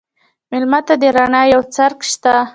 مېلمه 0.49 0.79
ته 0.87 0.93
د 1.01 1.03
رڼا 1.15 1.41
یو 1.53 1.61
څرک 1.75 1.99
شه. 2.09 2.33